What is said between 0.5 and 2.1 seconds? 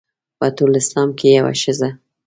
ټول اسلام کې یوه ښځه.